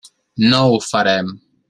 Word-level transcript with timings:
No 0.53 0.61
ho 0.71 0.81
farem. 0.87 1.31